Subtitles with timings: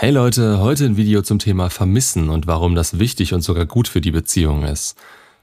[0.00, 3.86] Hey Leute, heute ein Video zum Thema Vermissen und warum das wichtig und sogar gut
[3.86, 4.96] für die Beziehung ist.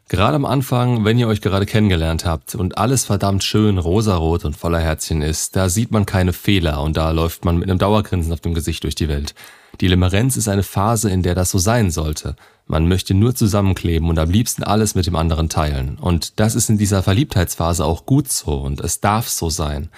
[0.09, 4.57] Gerade am Anfang, wenn ihr euch gerade kennengelernt habt und alles verdammt schön rosarot und
[4.57, 8.34] voller Herzchen ist, da sieht man keine Fehler und da läuft man mit einem Dauergrinsen
[8.34, 9.35] auf dem Gesicht durch die Welt.
[9.80, 12.35] Die Limerenz ist eine Phase, in der das so sein sollte.
[12.66, 15.99] Man möchte nur zusammenkleben und am liebsten alles mit dem anderen teilen.
[16.02, 19.89] Und das ist in dieser Verliebtheitsphase auch gut so und es darf so sein.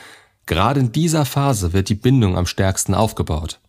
[0.47, 3.61] Gerade in dieser Phase wird die Bindung am stärksten aufgebaut.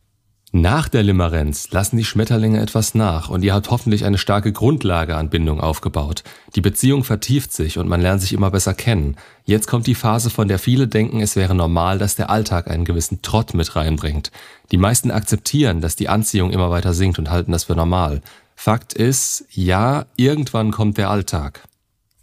[0.52, 5.14] Nach der Limerenz lassen die Schmetterlinge etwas nach und ihr habt hoffentlich eine starke Grundlage
[5.14, 6.24] an Bindung aufgebaut.
[6.56, 9.14] Die Beziehung vertieft sich und man lernt sich immer besser kennen.
[9.44, 12.84] Jetzt kommt die Phase, von der viele denken, es wäre normal, dass der Alltag einen
[12.84, 14.32] gewissen Trott mit reinbringt.
[14.72, 18.20] Die meisten akzeptieren, dass die Anziehung immer weiter sinkt und halten das für normal.
[18.56, 21.62] Fakt ist, ja, irgendwann kommt der Alltag.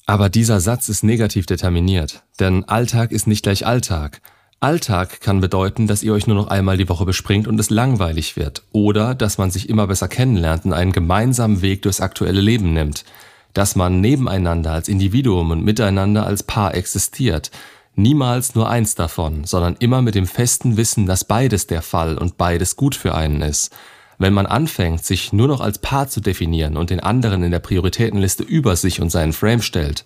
[0.06, 4.22] Aber dieser Satz ist negativ determiniert, denn Alltag ist nicht gleich Alltag.
[4.60, 8.38] Alltag kann bedeuten, dass ihr euch nur noch einmal die Woche bespringt und es langweilig
[8.38, 12.74] wird oder dass man sich immer besser kennenlernt und einen gemeinsamen Weg durchs aktuelle Leben
[12.74, 13.06] nimmt,
[13.54, 17.52] dass man nebeneinander als Individuum und miteinander als Paar existiert,
[17.94, 22.38] niemals nur eins davon, sondern immer mit dem festen Wissen, dass beides der Fall und
[22.38, 23.72] beides gut für einen ist.
[24.18, 27.60] Wenn man anfängt, sich nur noch als Paar zu definieren und den anderen in der
[27.60, 30.04] Prioritätenliste über sich und seinen Frame stellt,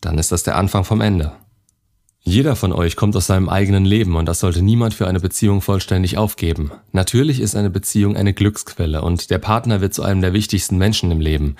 [0.00, 1.32] dann ist das der Anfang vom Ende.
[2.22, 5.62] Jeder von euch kommt aus seinem eigenen Leben und das sollte niemand für eine Beziehung
[5.62, 6.70] vollständig aufgeben.
[6.92, 11.10] Natürlich ist eine Beziehung eine Glücksquelle und der Partner wird zu einem der wichtigsten Menschen
[11.10, 11.56] im Leben.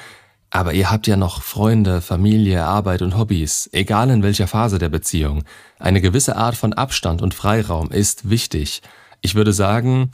[0.51, 4.89] Aber ihr habt ja noch Freunde, Familie, Arbeit und Hobbys, egal in welcher Phase der
[4.89, 5.45] Beziehung.
[5.79, 8.83] Eine gewisse Art von Abstand und Freiraum ist wichtig.
[9.21, 10.11] Ich würde sagen,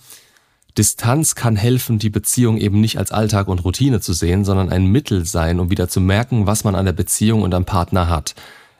[0.76, 4.86] Distanz kann helfen, die Beziehung eben nicht als Alltag und Routine zu sehen, sondern ein
[4.86, 8.34] Mittel sein, um wieder zu merken, was man an der Beziehung und am Partner hat.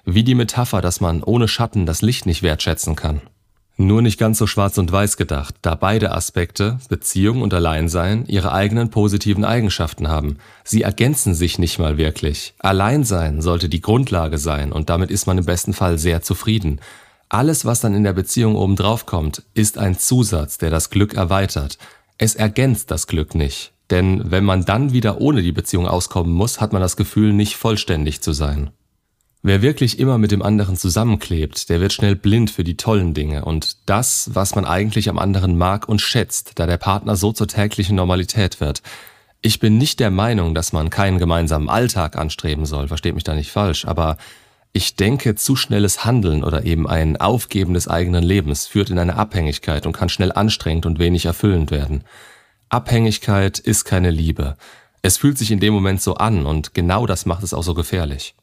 [0.04, 3.22] Wie die Metapher, dass man ohne Schatten das Licht nicht wertschätzen kann.
[3.76, 8.52] Nur nicht ganz so schwarz und weiß gedacht, da beide Aspekte, Beziehung und Alleinsein, ihre
[8.52, 10.36] eigenen positiven Eigenschaften haben.
[10.62, 12.54] Sie ergänzen sich nicht mal wirklich.
[12.60, 16.80] Alleinsein sollte die Grundlage sein und damit ist man im besten Fall sehr zufrieden.
[17.28, 21.78] Alles, was dann in der Beziehung obendrauf kommt, ist ein Zusatz, der das Glück erweitert.
[22.16, 23.72] Es ergänzt das Glück nicht.
[23.90, 27.56] Denn wenn man dann wieder ohne die Beziehung auskommen muss, hat man das Gefühl, nicht
[27.56, 28.70] vollständig zu sein.
[29.46, 33.44] Wer wirklich immer mit dem anderen zusammenklebt, der wird schnell blind für die tollen Dinge
[33.44, 37.46] und das, was man eigentlich am anderen mag und schätzt, da der Partner so zur
[37.46, 38.80] täglichen Normalität wird.
[39.42, 43.34] Ich bin nicht der Meinung, dass man keinen gemeinsamen Alltag anstreben soll, versteht mich da
[43.34, 44.16] nicht falsch, aber
[44.72, 49.16] ich denke, zu schnelles Handeln oder eben ein Aufgeben des eigenen Lebens führt in eine
[49.16, 52.04] Abhängigkeit und kann schnell anstrengend und wenig erfüllend werden.
[52.70, 54.56] Abhängigkeit ist keine Liebe.
[55.02, 57.74] Es fühlt sich in dem Moment so an und genau das macht es auch so
[57.74, 58.34] gefährlich.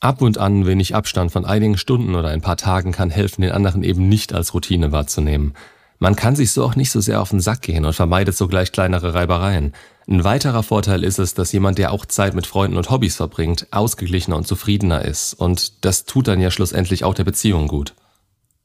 [0.00, 3.50] Ab und an wenig Abstand von einigen Stunden oder ein paar Tagen kann helfen, den
[3.50, 5.54] anderen eben nicht als Routine wahrzunehmen.
[5.98, 8.70] Man kann sich so auch nicht so sehr auf den Sack gehen und vermeidet sogleich
[8.70, 9.72] kleinere Reibereien.
[10.06, 13.66] Ein weiterer Vorteil ist es, dass jemand, der auch Zeit mit Freunden und Hobbys verbringt,
[13.72, 15.34] ausgeglichener und zufriedener ist.
[15.34, 17.94] Und das tut dann ja schlussendlich auch der Beziehung gut.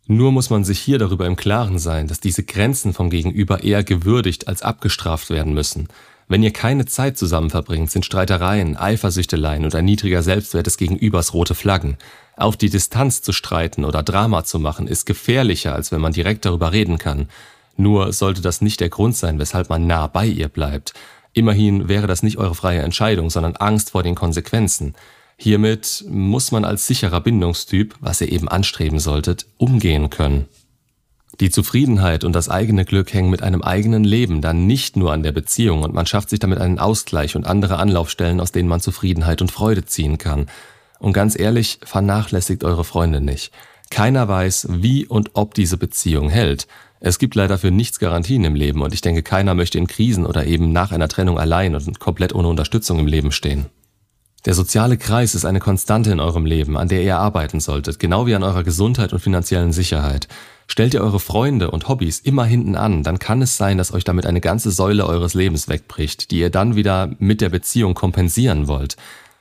[0.06, 3.84] Nur muss man sich hier darüber im Klaren sein, dass diese Grenzen vom Gegenüber eher
[3.84, 5.88] gewürdigt als abgestraft werden müssen.
[6.28, 11.56] Wenn ihr keine Zeit zusammen verbringt, sind Streitereien, Eifersüchteleien ein niedriger Selbstwert des Gegenübers rote
[11.56, 11.98] Flaggen.
[12.36, 16.46] Auf die Distanz zu streiten oder Drama zu machen, ist gefährlicher, als wenn man direkt
[16.46, 17.30] darüber reden kann.
[17.76, 20.94] Nur sollte das nicht der Grund sein, weshalb man nah bei ihr bleibt.
[21.34, 24.96] Immerhin wäre das nicht eure freie Entscheidung, sondern Angst vor den Konsequenzen.
[25.38, 30.48] Hiermit muss man als sicherer Bindungstyp, was ihr eben anstreben solltet, umgehen können.
[31.40, 35.24] Die Zufriedenheit und das eigene Glück hängen mit einem eigenen Leben dann nicht nur an
[35.24, 38.82] der Beziehung und man schafft sich damit einen Ausgleich und andere Anlaufstellen, aus denen man
[38.82, 40.46] Zufriedenheit und Freude ziehen kann.
[41.00, 43.52] Und ganz ehrlich, vernachlässigt eure Freunde nicht.
[43.90, 46.68] Keiner weiß, wie und ob diese Beziehung hält.
[47.00, 50.26] Es gibt leider für nichts Garantien im Leben und ich denke, keiner möchte in Krisen
[50.26, 53.66] oder eben nach einer Trennung allein und komplett ohne Unterstützung im Leben stehen.
[54.46, 58.26] Der soziale Kreis ist eine Konstante in eurem Leben, an der ihr arbeiten solltet, genau
[58.26, 60.28] wie an eurer Gesundheit und finanziellen Sicherheit.
[60.68, 64.04] Stellt ihr eure Freunde und Hobbys immer hinten an, dann kann es sein, dass euch
[64.04, 68.68] damit eine ganze Säule eures Lebens wegbricht, die ihr dann wieder mit der Beziehung kompensieren
[68.68, 68.98] wollt.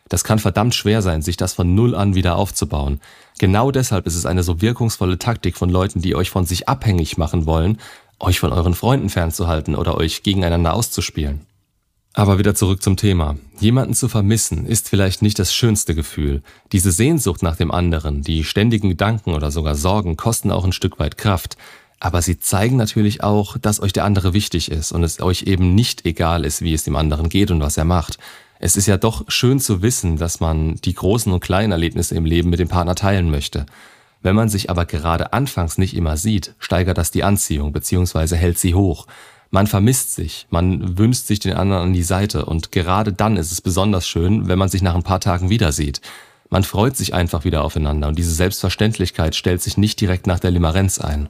[0.09, 3.01] Das kann verdammt schwer sein, sich das von Null an wieder aufzubauen.
[3.41, 7.19] Genau deshalb ist es eine so wirkungsvolle Taktik von Leuten, die euch von sich abhängig
[7.19, 7.79] machen wollen,
[8.21, 11.41] euch von euren Freunden fernzuhalten oder euch gegeneinander auszuspielen.
[12.15, 13.37] Aber wieder zurück zum Thema.
[13.59, 16.43] Jemanden zu vermissen ist vielleicht nicht das schönste Gefühl.
[16.73, 20.99] Diese Sehnsucht nach dem anderen, die ständigen Gedanken oder sogar Sorgen kosten auch ein Stück
[20.99, 21.57] weit Kraft.
[22.01, 25.75] Aber sie zeigen natürlich auch, dass euch der andere wichtig ist und es euch eben
[25.75, 28.19] nicht egal ist, wie es dem anderen geht und was er macht.
[28.59, 32.27] Es ist ja doch schön zu wissen, dass man die großen und kleinen Erlebnisse im
[32.27, 33.65] Leben mit dem Partner teilen möchte.
[34.21, 38.37] Wenn man sich aber gerade anfangs nicht immer sieht, steigert das die Anziehung bzw.
[38.37, 39.07] hält sie hoch.
[39.55, 43.53] Man vermisst sich, man wünscht sich den anderen an die Seite und gerade dann ist
[43.53, 46.01] es besonders schön, wenn man sich nach ein paar Tagen wieder sieht.
[46.49, 50.53] Man freut sich einfach wieder aufeinander und diese Selbstverständlichkeit stellt sich nicht direkt nach der
[50.53, 51.29] Limerenz ein.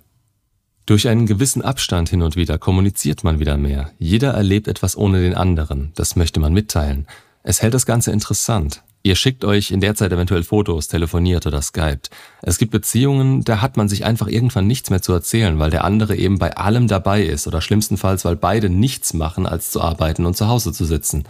[0.86, 3.90] Durch einen gewissen Abstand hin und wieder kommuniziert man wieder mehr.
[3.98, 7.08] Jeder erlebt etwas ohne den anderen, das möchte man mitteilen.
[7.42, 8.84] Es hält das Ganze interessant.
[9.04, 12.10] Ihr schickt euch in der Zeit eventuell Fotos, telefoniert oder skypt.
[12.40, 15.84] Es gibt Beziehungen, da hat man sich einfach irgendwann nichts mehr zu erzählen, weil der
[15.84, 20.24] andere eben bei allem dabei ist oder schlimmstenfalls, weil beide nichts machen, als zu arbeiten
[20.24, 21.24] und zu Hause zu sitzen.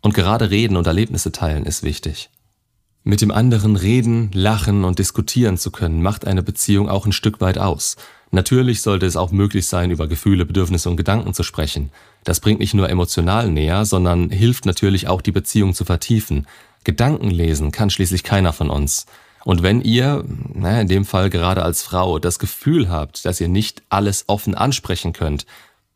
[0.00, 2.30] Und gerade reden und Erlebnisse teilen ist wichtig.
[3.02, 7.40] Mit dem anderen reden, lachen und diskutieren zu können, macht eine Beziehung auch ein Stück
[7.40, 7.96] weit aus.
[8.30, 11.90] Natürlich sollte es auch möglich sein, über Gefühle, Bedürfnisse und Gedanken zu sprechen.
[12.24, 16.46] Das bringt nicht nur emotional näher, sondern hilft natürlich auch, die Beziehung zu vertiefen.
[16.84, 19.06] Gedanken lesen kann schließlich keiner von uns.
[19.44, 23.48] Und wenn ihr, naja, in dem Fall gerade als Frau, das Gefühl habt, dass ihr
[23.48, 25.46] nicht alles offen ansprechen könnt,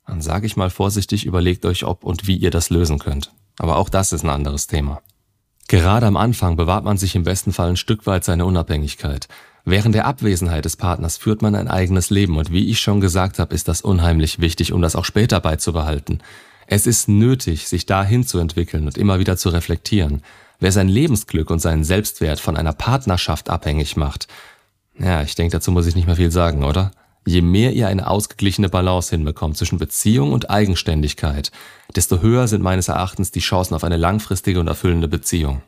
[0.07, 3.33] dann sage ich mal vorsichtig, überlegt euch, ob und wie ihr das lösen könnt.
[3.59, 5.01] Aber auch das ist ein anderes Thema.
[5.69, 9.29] Gerade am Anfang bewahrt man sich im besten Fall ein Stück weit seine Unabhängigkeit.
[9.65, 13.39] Während der Abwesenheit des Partners führt man ein eigenes Leben und wie ich schon gesagt
[13.39, 16.23] habe, ist das unheimlich wichtig, um das auch später beizubehalten.
[16.67, 20.23] Es ist nötig, sich dahin zu entwickeln und immer wieder zu reflektieren.
[20.61, 24.29] Wer sein Lebensglück und seinen Selbstwert von einer Partnerschaft abhängig macht,
[24.99, 26.93] ja, ich denke, dazu muss ich nicht mehr viel sagen, oder?
[27.27, 31.51] Je mehr ihr eine ausgeglichene Balance hinbekommt zwischen Beziehung und Eigenständigkeit,
[31.97, 35.63] desto höher sind meines Erachtens die Chancen auf eine langfristige und erfüllende Beziehung.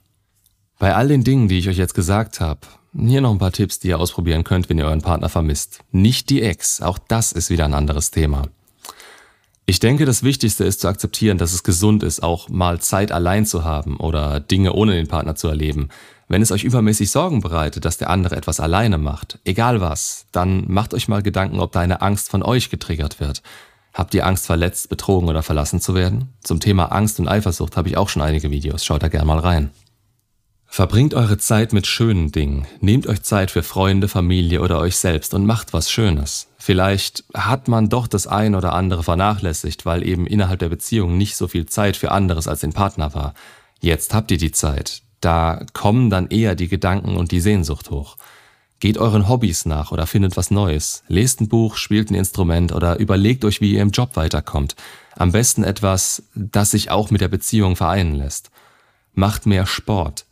[0.78, 2.60] Bei all den Dingen, die ich euch jetzt gesagt habe,
[2.94, 5.80] hier noch ein paar Tipps, die ihr ausprobieren könnt, wenn ihr euren Partner vermisst.
[5.90, 8.48] Nicht die Ex, auch das ist wieder ein anderes Thema.
[9.68, 13.44] Ich denke, das Wichtigste ist zu akzeptieren, dass es gesund ist, auch mal Zeit allein
[13.46, 15.88] zu haben oder Dinge ohne den Partner zu erleben.
[16.28, 20.66] Wenn es euch übermäßig Sorgen bereitet, dass der andere etwas alleine macht, egal was, dann
[20.68, 23.42] macht euch mal Gedanken, ob da eine Angst von euch getriggert wird.
[23.92, 26.28] Habt ihr Angst, verletzt, betrogen oder verlassen zu werden?
[26.42, 29.40] Zum Thema Angst und Eifersucht habe ich auch schon einige Videos, schaut da gerne mal
[29.40, 29.70] rein.
[30.68, 32.66] Verbringt eure Zeit mit schönen Dingen.
[32.80, 36.48] Nehmt euch Zeit für Freunde, Familie oder euch selbst und macht was Schönes.
[36.58, 41.36] Vielleicht hat man doch das ein oder andere vernachlässigt, weil eben innerhalb der Beziehung nicht
[41.36, 43.34] so viel Zeit für anderes als den Partner war.
[43.80, 45.02] Jetzt habt ihr die Zeit.
[45.20, 48.16] Da kommen dann eher die Gedanken und die Sehnsucht hoch.
[48.78, 51.02] Geht euren Hobbys nach oder findet was Neues.
[51.08, 54.76] Lest ein Buch, spielt ein Instrument oder überlegt euch, wie ihr im Job weiterkommt.
[55.14, 58.50] Am besten etwas, das sich auch mit der Beziehung vereinen lässt.
[59.14, 60.25] Macht mehr Sport.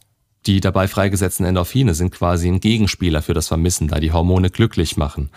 [0.47, 4.97] Die dabei freigesetzten Endorphine sind quasi ein Gegenspieler für das Vermissen, da die Hormone glücklich
[4.97, 5.31] machen.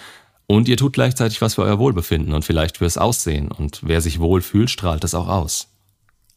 [0.47, 3.49] Und ihr tut gleichzeitig was für euer Wohlbefinden und vielleicht fürs Aussehen.
[3.49, 5.69] Und wer sich wohl fühlt, strahlt es auch aus.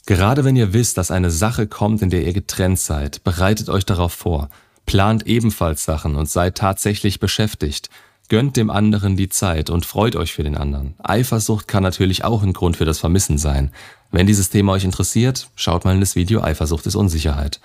[0.06, 3.84] Gerade wenn ihr wisst, dass eine Sache kommt, in der ihr getrennt seid, bereitet euch
[3.84, 4.50] darauf vor.
[4.86, 7.90] Plant ebenfalls Sachen und seid tatsächlich beschäftigt.
[8.28, 10.94] Gönnt dem anderen die Zeit und freut euch für den anderen.
[11.02, 13.72] Eifersucht kann natürlich auch ein Grund für das Vermissen sein.
[14.12, 17.60] Wenn dieses Thema euch interessiert, schaut mal in das Video Eifersucht ist Unsicherheit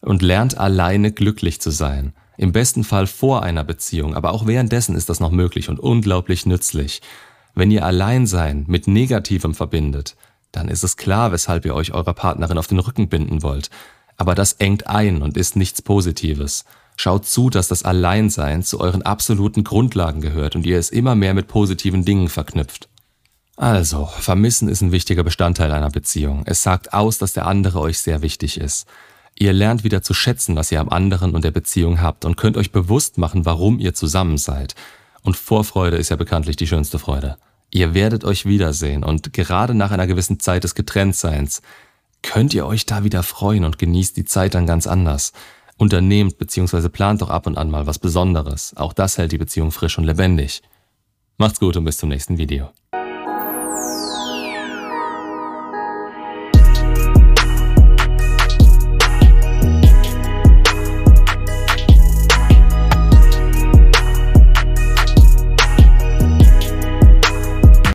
[0.00, 2.12] und lernt alleine glücklich zu sein.
[2.36, 6.46] Im besten Fall vor einer Beziehung, aber auch währenddessen ist das noch möglich und unglaublich
[6.46, 7.02] nützlich.
[7.54, 10.16] Wenn ihr Alleinsein mit Negativem verbindet,
[10.52, 13.70] dann ist es klar, weshalb ihr euch eurer Partnerin auf den Rücken binden wollt.
[14.16, 16.64] Aber das engt ein und ist nichts Positives.
[16.96, 21.34] Schaut zu, dass das Alleinsein zu euren absoluten Grundlagen gehört und ihr es immer mehr
[21.34, 22.88] mit positiven Dingen verknüpft.
[23.56, 26.42] Also, Vermissen ist ein wichtiger Bestandteil einer Beziehung.
[26.46, 28.86] Es sagt aus, dass der andere euch sehr wichtig ist.
[29.42, 32.58] Ihr lernt wieder zu schätzen, was ihr am anderen und der Beziehung habt und könnt
[32.58, 34.74] euch bewusst machen, warum ihr zusammen seid.
[35.22, 37.38] Und Vorfreude ist ja bekanntlich die schönste Freude.
[37.70, 41.62] Ihr werdet euch wiedersehen und gerade nach einer gewissen Zeit des Getrenntseins
[42.20, 45.32] könnt ihr euch da wieder freuen und genießt die Zeit dann ganz anders.
[45.78, 46.90] Unternehmt bzw.
[46.90, 48.76] plant doch ab und an mal was Besonderes.
[48.76, 50.60] Auch das hält die Beziehung frisch und lebendig.
[51.38, 52.68] Macht's gut und bis zum nächsten Video.